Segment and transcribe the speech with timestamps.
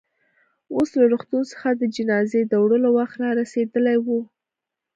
[0.75, 4.07] اوس له روغتون څخه د جنازې د وړلو وخت رارسېدلی و.